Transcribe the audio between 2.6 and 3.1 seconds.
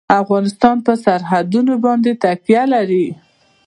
لري.